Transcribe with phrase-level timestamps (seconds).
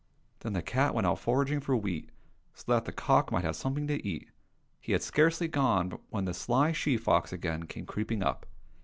[0.39, 2.09] "Then the cat went out foraging for wheat,
[2.55, 4.31] so that the cock might have something to eat.
[4.79, 8.47] He had scarcely gone when the sly she fox again came creeping up.